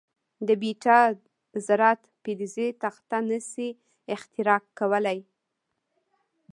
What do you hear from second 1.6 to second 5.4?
ذرات فلزي تخته نه شي اختراق کولای.